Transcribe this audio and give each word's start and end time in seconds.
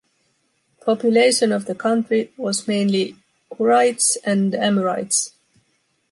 Population 0.83 1.51
of 1.51 1.65
the 1.67 1.75
country 1.75 2.33
was 2.35 2.67
mainly 2.67 3.17
Hurrites 3.55 4.17
and 4.25 4.55
Amorites. 4.55 5.33